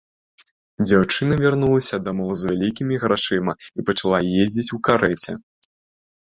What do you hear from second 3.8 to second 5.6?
пачала ездзіць у карэце.